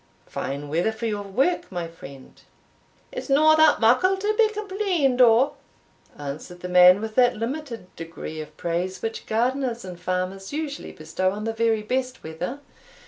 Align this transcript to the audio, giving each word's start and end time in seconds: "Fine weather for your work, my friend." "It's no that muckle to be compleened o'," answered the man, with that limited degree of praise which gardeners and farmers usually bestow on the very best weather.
"Fine 0.25 0.67
weather 0.69 0.91
for 0.91 1.05
your 1.05 1.21
work, 1.21 1.71
my 1.71 1.87
friend." 1.87 2.41
"It's 3.11 3.29
no 3.29 3.55
that 3.55 3.79
muckle 3.79 4.17
to 4.17 4.33
be 4.35 4.49
compleened 4.49 5.21
o'," 5.21 5.53
answered 6.17 6.61
the 6.61 6.67
man, 6.69 7.01
with 7.01 7.13
that 7.13 7.37
limited 7.37 7.95
degree 7.95 8.41
of 8.41 8.57
praise 8.57 9.03
which 9.03 9.27
gardeners 9.27 9.85
and 9.85 9.99
farmers 9.99 10.51
usually 10.51 10.91
bestow 10.91 11.29
on 11.29 11.43
the 11.43 11.53
very 11.53 11.83
best 11.83 12.23
weather. 12.23 12.61